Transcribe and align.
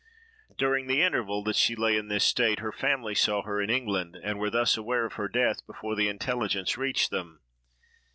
During 0.57 0.87
the 0.87 1.03
interval 1.03 1.43
that 1.43 1.55
she 1.55 1.75
lay 1.75 1.95
in 1.95 2.07
this 2.07 2.23
state, 2.23 2.57
her 2.57 2.71
family 2.71 3.13
saw 3.13 3.43
her 3.43 3.61
in 3.61 3.69
England, 3.69 4.15
and 4.23 4.39
were 4.39 4.49
thus 4.49 4.75
aware 4.75 5.05
of 5.05 5.13
her 5.13 5.27
death 5.27 5.63
before 5.67 5.95
the 5.95 6.09
intelligence 6.09 6.75
reached 6.75 7.11
them. 7.11 7.41